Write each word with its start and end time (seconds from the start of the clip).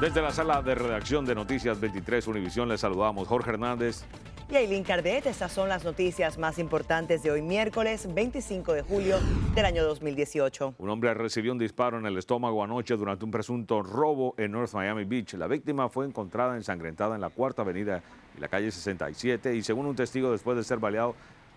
Desde 0.00 0.20
la 0.20 0.30
sala 0.30 0.60
de 0.60 0.74
redacción 0.74 1.24
de 1.24 1.34
Noticias 1.34 1.80
23 1.80 2.26
Univisión 2.26 2.68
les 2.68 2.82
saludamos 2.82 3.26
Jorge 3.26 3.48
Hernández. 3.52 4.04
Y 4.50 4.54
Aileen 4.54 4.84
Cardet, 4.84 5.24
estas 5.24 5.50
son 5.50 5.70
las 5.70 5.84
noticias 5.84 6.36
más 6.36 6.58
importantes 6.58 7.22
de 7.22 7.30
hoy 7.30 7.40
miércoles 7.40 8.06
25 8.14 8.74
de 8.74 8.82
julio 8.82 9.16
del 9.54 9.64
año 9.64 9.82
2018. 9.84 10.74
Un 10.76 10.90
hombre 10.90 11.14
recibió 11.14 11.50
un 11.50 11.58
disparo 11.58 11.98
en 11.98 12.04
el 12.04 12.18
estómago 12.18 12.62
anoche 12.62 12.94
durante 12.94 13.24
un 13.24 13.30
presunto 13.30 13.82
robo 13.82 14.34
en 14.36 14.52
North 14.52 14.74
Miami 14.74 15.04
Beach. 15.04 15.32
La 15.32 15.46
víctima 15.46 15.88
fue 15.88 16.04
encontrada 16.04 16.56
ensangrentada 16.56 17.14
en 17.14 17.22
la 17.22 17.30
Cuarta 17.30 17.62
Avenida 17.62 18.02
y 18.36 18.40
la 18.40 18.48
calle 18.48 18.70
67 18.70 19.56
y 19.56 19.62
según 19.62 19.86
un 19.86 19.96
testigo 19.96 20.30
después 20.30 20.58
de 20.58 20.64
ser 20.64 20.78
baleado, 20.78 21.14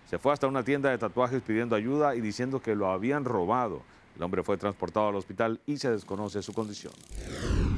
se 0.08 0.18
fue 0.18 0.32
hasta 0.32 0.46
una 0.46 0.64
tienda 0.64 0.88
de 0.88 0.96
tatuajes 0.96 1.42
pidiendo 1.42 1.76
ayuda 1.76 2.14
y 2.14 2.22
diciendo 2.22 2.62
que 2.62 2.74
lo 2.74 2.90
habían 2.90 3.26
robado. 3.26 3.82
El 4.16 4.22
hombre 4.22 4.42
fue 4.42 4.56
transportado 4.56 5.08
al 5.08 5.16
hospital 5.16 5.60
y 5.66 5.76
se 5.76 5.90
desconoce 5.90 6.40
su 6.40 6.54
condición. 6.54 6.94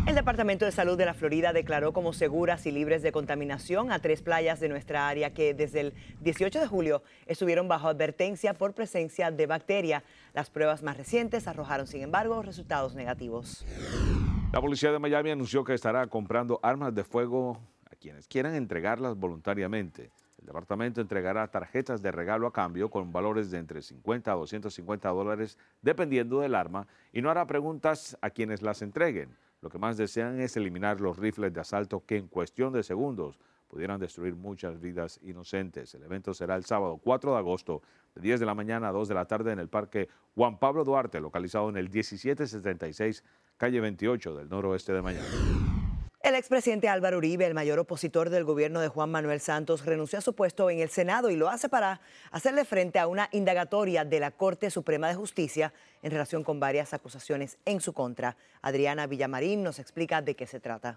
El 0.05 0.17
Departamento 0.17 0.65
de 0.65 0.73
Salud 0.73 0.99
de 0.99 1.07
la 1.07 1.15
Florida 1.15 1.53
declaró 1.53 1.93
como 1.93 2.13
seguras 2.13 2.67
y 2.67 2.73
libres 2.73 3.03
de 3.03 3.13
contaminación 3.13 3.93
a 3.93 4.01
tres 4.01 4.21
playas 4.21 4.59
de 4.59 4.69
nuestra 4.69 5.09
área 5.09 5.33
que 5.33 5.55
desde 5.55 5.81
el 5.81 5.95
18 6.21 6.59
de 6.59 6.67
julio 6.67 7.03
estuvieron 7.27 7.69
bajo 7.69 7.87
advertencia 7.87 8.53
por 8.53 8.75
presencia 8.75 9.31
de 9.31 9.47
bacteria. 9.47 10.03
Las 10.35 10.51
pruebas 10.51 10.83
más 10.83 10.97
recientes 10.97 11.47
arrojaron, 11.47 11.87
sin 11.87 12.03
embargo, 12.03 12.43
resultados 12.43 12.97
negativos. 12.97 13.65
La 14.53 14.61
policía 14.61 14.91
de 14.91 14.99
Miami 14.99 15.31
anunció 15.31 15.63
que 15.63 15.73
estará 15.73 16.05
comprando 16.09 16.59
armas 16.65 16.93
de 16.95 17.05
fuego 17.05 17.61
a 17.91 17.95
quienes 17.95 18.27
quieran 18.27 18.57
entregarlas 18.57 19.17
voluntariamente. 19.17 20.11
El 20.41 20.47
departamento 20.47 21.01
entregará 21.01 21.47
tarjetas 21.47 22.03
de 22.03 22.11
regalo 22.11 22.49
a 22.49 22.53
cambio 22.53 22.91
con 22.91 23.13
valores 23.13 23.53
de 23.53 23.59
entre 23.59 23.81
50 23.81 24.33
a 24.33 24.35
250 24.35 25.09
dólares 25.11 25.57
dependiendo 25.81 26.41
del 26.41 26.57
arma 26.57 26.89
y 27.13 27.23
no 27.23 27.31
hará 27.31 27.47
preguntas 27.47 28.19
a 28.21 28.31
quienes 28.31 28.63
las 28.63 28.83
entreguen. 28.83 29.37
Lo 29.63 29.71
que 29.71 29.79
más 29.79 29.97
desean 29.97 30.41
es 30.41 30.57
eliminar 30.57 31.01
los 31.01 31.17
rifles 31.17 31.53
de 31.53 31.61
asalto 31.61 32.05
que 32.05 32.17
en 32.17 32.27
cuestión 32.27 32.73
de 32.73 32.83
segundos 32.83 33.39
pudieran 33.69 34.01
destruir 34.01 34.35
muchas 34.35 34.81
vidas 34.81 35.19
inocentes. 35.23 35.95
El 35.95 36.03
evento 36.03 36.35
será 36.35 36.57
el 36.57 36.65
sábado 36.65 37.01
4 37.03 37.33
de 37.33 37.39
agosto 37.39 37.81
de 38.15 38.23
10 38.23 38.41
de 38.41 38.47
la 38.47 38.55
mañana 38.55 38.89
a 38.89 38.93
2 38.93 39.09
de 39.09 39.15
la 39.15 39.25
tarde 39.25 39.53
en 39.53 39.61
el 39.61 39.69
Parque 39.69 40.09
Juan 40.35 40.59
Pablo 40.59 40.85
Duarte, 40.85 41.21
localizado 41.21 41.71
en 41.71 41.77
el 41.77 41.89
1776, 41.89 43.25
calle 43.57 43.81
28 43.81 44.37
del 44.37 44.49
noroeste 44.49 44.93
de 44.93 45.01
Miami. 45.01 45.72
El 46.23 46.37
expresidente 46.37 46.89
Álvaro 46.89 47.19
Uribe, 47.19 47.47
el 47.47 47.55
mayor 47.55 47.81
opositor 47.81 48.31
del 48.31 48.45
gobierno 48.45 48.81
de 48.81 48.87
Juan 48.87 49.11
Manuel 49.11 49.41
Santos, 49.41 49.85
renunció 49.85 50.21
a 50.21 50.23
su 50.23 50.37
puesto 50.37 50.71
en 50.71 50.79
el 50.79 50.89
Senado 50.89 51.31
y 51.31 51.37
lo 51.37 51.49
hace 51.49 51.69
para 51.69 52.01
hacerle 52.31 52.65
frente 52.65 53.01
a 53.01 53.09
una 53.09 53.29
indagatoria 53.33 54.05
de 54.05 54.21
la 54.21 54.31
Corte 54.31 54.71
Suprema 54.71 55.09
de 55.09 55.17
Justicia 55.17 55.73
en 56.01 56.13
relación 56.13 56.45
con 56.45 56.61
varias 56.61 56.95
acusaciones 56.95 57.59
en 57.65 57.81
su 57.81 57.93
contra. 57.93 58.37
Adriana 58.61 59.09
Villamarín 59.09 59.65
nos 59.65 59.81
explica 59.81 60.23
de 60.23 60.37
qué 60.37 60.47
se 60.47 60.61
trata. 60.61 60.97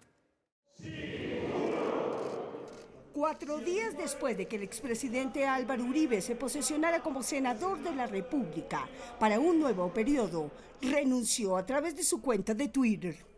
Cuatro 3.12 3.58
días 3.58 3.97
después 3.97 4.38
de 4.38 4.47
que 4.47 4.58
el 4.58 4.64
expresidente 4.64 5.47
Álvaro 5.47 5.85
Uribe 5.85 6.22
se 6.22 6.35
posesionara 6.35 7.02
como 7.02 7.24
senador 7.24 7.80
de 7.80 7.96
la 7.96 8.06
República 8.06 8.88
para 9.19 9.40
un 9.40 9.59
nuevo 9.59 9.91
periodo, 9.91 10.52
renunció 10.84 11.58
a 11.58 11.66
través 11.66 11.96
de 11.96 12.03
su 12.03 12.22
cuenta 12.22 12.53
de 12.53 12.68
Twitter. 12.68 13.34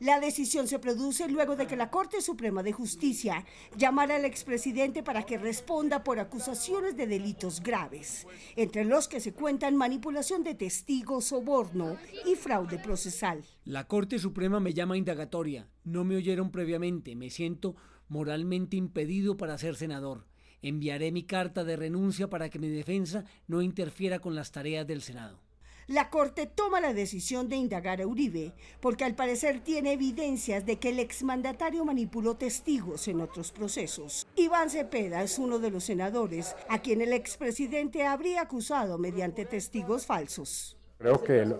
La 0.00 0.18
decisión 0.18 0.66
se 0.66 0.78
produce 0.78 1.28
luego 1.28 1.54
de 1.54 1.66
que 1.66 1.76
la 1.76 1.90
Corte 1.90 2.20
Suprema 2.20 2.62
de 2.62 2.72
Justicia 2.72 3.44
llamara 3.76 4.16
al 4.16 4.24
expresidente 4.24 5.02
para 5.02 5.24
que 5.24 5.38
responda 5.38 6.02
por 6.02 6.18
acusaciones 6.18 6.96
de 6.96 7.06
delitos 7.06 7.62
graves, 7.62 8.26
entre 8.56 8.84
los 8.84 9.06
que 9.06 9.20
se 9.20 9.32
cuentan 9.32 9.76
manipulación 9.76 10.42
de 10.42 10.54
testigos, 10.54 11.26
soborno 11.26 11.96
y 12.26 12.34
fraude 12.34 12.78
procesal. 12.78 13.44
La 13.64 13.86
Corte 13.86 14.18
Suprema 14.18 14.58
me 14.58 14.74
llama 14.74 14.96
indagatoria. 14.96 15.68
No 15.84 16.04
me 16.04 16.16
oyeron 16.16 16.50
previamente. 16.50 17.14
Me 17.14 17.30
siento 17.30 17.76
moralmente 18.08 18.76
impedido 18.76 19.36
para 19.36 19.58
ser 19.58 19.76
senador. 19.76 20.26
Enviaré 20.62 21.12
mi 21.12 21.24
carta 21.24 21.62
de 21.62 21.76
renuncia 21.76 22.28
para 22.28 22.48
que 22.48 22.58
mi 22.58 22.68
defensa 22.68 23.24
no 23.46 23.62
interfiera 23.62 24.18
con 24.18 24.34
las 24.34 24.50
tareas 24.50 24.86
del 24.86 25.02
Senado. 25.02 25.40
La 25.86 26.08
Corte 26.08 26.46
toma 26.46 26.80
la 26.80 26.94
decisión 26.94 27.50
de 27.50 27.56
indagar 27.56 28.00
a 28.00 28.06
Uribe 28.06 28.54
porque 28.80 29.04
al 29.04 29.14
parecer 29.14 29.60
tiene 29.60 29.92
evidencias 29.92 30.64
de 30.64 30.78
que 30.78 30.88
el 30.88 30.98
exmandatario 30.98 31.84
manipuló 31.84 32.36
testigos 32.36 33.06
en 33.06 33.20
otros 33.20 33.52
procesos. 33.52 34.26
Iván 34.34 34.70
Cepeda 34.70 35.22
es 35.22 35.38
uno 35.38 35.58
de 35.58 35.70
los 35.70 35.84
senadores 35.84 36.56
a 36.70 36.78
quien 36.78 37.02
el 37.02 37.12
expresidente 37.12 38.06
habría 38.06 38.40
acusado 38.40 38.96
mediante 38.96 39.44
testigos 39.44 40.06
falsos. 40.06 40.78
Creo 40.96 41.22
que 41.22 41.40
el 41.40 41.56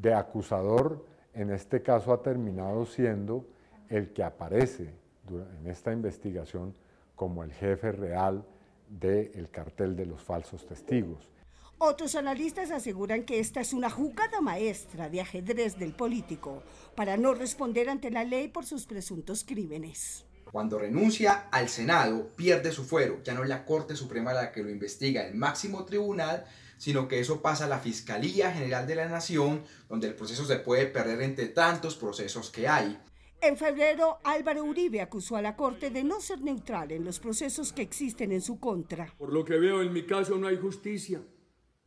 de 0.00 0.14
acusador 0.14 1.04
en 1.34 1.50
este 1.50 1.82
caso 1.82 2.12
ha 2.12 2.22
terminado 2.22 2.86
siendo 2.86 3.44
el 3.88 4.12
que 4.12 4.22
aparece 4.22 4.94
en 5.28 5.66
esta 5.66 5.92
investigación 5.92 6.72
como 7.16 7.42
el 7.42 7.52
jefe 7.52 7.90
real 7.90 8.44
del 8.88 9.50
cartel 9.50 9.96
de 9.96 10.06
los 10.06 10.22
falsos 10.22 10.64
testigos. 10.64 11.28
Otros 11.78 12.14
analistas 12.14 12.70
aseguran 12.70 13.24
que 13.24 13.38
esta 13.38 13.60
es 13.60 13.74
una 13.74 13.90
jugada 13.90 14.40
maestra 14.40 15.10
de 15.10 15.20
ajedrez 15.20 15.78
del 15.78 15.94
político 15.94 16.62
para 16.94 17.18
no 17.18 17.34
responder 17.34 17.90
ante 17.90 18.10
la 18.10 18.24
ley 18.24 18.48
por 18.48 18.64
sus 18.64 18.86
presuntos 18.86 19.44
crímenes. 19.44 20.24
Cuando 20.50 20.78
renuncia 20.78 21.48
al 21.50 21.68
Senado, 21.68 22.30
pierde 22.34 22.72
su 22.72 22.84
fuero. 22.84 23.20
Ya 23.22 23.34
no 23.34 23.42
es 23.42 23.50
la 23.50 23.66
Corte 23.66 23.94
Suprema 23.94 24.32
la 24.32 24.52
que 24.52 24.62
lo 24.62 24.70
investiga, 24.70 25.26
el 25.26 25.34
máximo 25.34 25.84
tribunal, 25.84 26.46
sino 26.78 27.08
que 27.08 27.20
eso 27.20 27.42
pasa 27.42 27.66
a 27.66 27.68
la 27.68 27.80
Fiscalía 27.80 28.52
General 28.52 28.86
de 28.86 28.94
la 28.94 29.08
Nación, 29.08 29.62
donde 29.86 30.06
el 30.06 30.14
proceso 30.14 30.46
se 30.46 30.56
puede 30.56 30.86
perder 30.86 31.20
entre 31.20 31.48
tantos 31.48 31.94
procesos 31.94 32.48
que 32.48 32.68
hay. 32.68 32.98
En 33.42 33.58
febrero, 33.58 34.18
Álvaro 34.24 34.64
Uribe 34.64 35.02
acusó 35.02 35.36
a 35.36 35.42
la 35.42 35.56
Corte 35.56 35.90
de 35.90 36.04
no 36.04 36.22
ser 36.22 36.40
neutral 36.40 36.90
en 36.90 37.04
los 37.04 37.20
procesos 37.20 37.74
que 37.74 37.82
existen 37.82 38.32
en 38.32 38.40
su 38.40 38.58
contra. 38.58 39.12
Por 39.18 39.30
lo 39.30 39.44
que 39.44 39.58
veo 39.58 39.82
en 39.82 39.92
mi 39.92 40.06
caso 40.06 40.38
no 40.38 40.46
hay 40.46 40.56
justicia, 40.56 41.20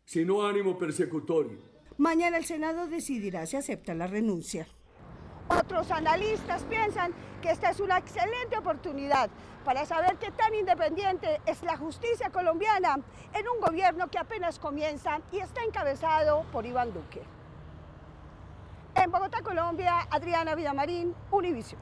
sino 0.09 0.44
ánimo 0.44 0.75
persecutorio. 0.75 1.59
Mañana 2.00 2.38
el 2.38 2.45
Senado 2.45 2.88
decidirá 2.88 3.45
si 3.45 3.57
acepta 3.57 3.94
la 3.94 4.07
renuncia. 4.07 4.65
Otros 5.50 5.91
analistas 5.91 6.63
piensan 6.63 7.13
que 7.44 7.51
esta 7.51 7.69
es 7.69 7.79
una 7.79 8.00
excelente 8.00 8.57
oportunidad 8.57 9.29
para 9.63 9.85
saber 9.85 10.17
qué 10.17 10.31
tan 10.31 10.56
independiente 10.56 11.39
es 11.45 11.61
la 11.61 11.77
justicia 11.77 12.31
colombiana 12.31 13.00
en 13.35 13.47
un 13.50 13.61
gobierno 13.61 14.09
que 14.09 14.17
apenas 14.17 14.57
comienza 14.57 15.21
y 15.31 15.38
está 15.38 15.63
encabezado 15.63 16.44
por 16.51 16.65
Iván 16.65 16.91
Duque. 16.91 17.21
En 18.95 19.11
Bogotá, 19.11 19.44
Colombia, 19.44 20.07
Adriana 20.09 20.56
Villamarín, 20.56 21.13
Univision. 21.29 21.79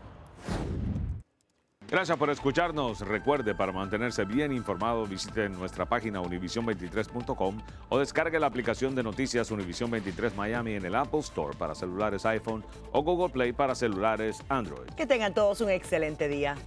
Gracias 1.89 2.17
por 2.17 2.29
escucharnos. 2.29 2.99
Recuerde, 2.99 3.55
para 3.55 3.71
mantenerse 3.71 4.25
bien 4.25 4.51
informado, 4.51 5.05
visite 5.05 5.47
nuestra 5.47 5.85
página 5.85 6.21
univision23.com 6.21 7.61
o 7.87 7.99
descargue 7.99 8.37
la 8.41 8.47
aplicación 8.47 8.93
de 8.93 9.03
noticias 9.03 9.51
Univision 9.51 9.89
23 9.89 10.35
Miami 10.35 10.73
en 10.73 10.85
el 10.85 10.95
Apple 10.95 11.21
Store 11.21 11.55
para 11.57 11.73
celulares 11.73 12.25
iPhone 12.25 12.65
o 12.91 13.01
Google 13.03 13.29
Play 13.29 13.53
para 13.53 13.73
celulares 13.73 14.43
Android. 14.49 14.89
Que 14.97 15.07
tengan 15.07 15.33
todos 15.33 15.61
un 15.61 15.69
excelente 15.69 16.27
día. 16.27 16.57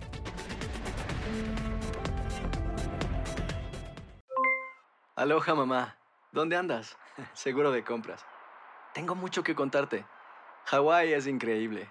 Aloha 5.17 5.55
mamá, 5.55 5.99
¿dónde 6.32 6.56
andas? 6.56 6.96
Seguro 7.34 7.72
de 7.72 7.84
compras. 7.84 8.25
Tengo 8.94 9.14
mucho 9.14 9.43
que 9.43 9.55
contarte. 9.55 10.06
Hawái 10.64 11.12
es 11.12 11.26
increíble. 11.26 11.90